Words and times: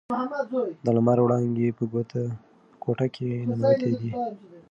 د 0.85 0.87
لمر 0.95 1.17
وړانګې 1.23 1.67
په 1.77 1.83
کوټه 2.83 3.07
کې 3.15 3.29
ننووتې 3.49 3.91
دي. 3.99 4.09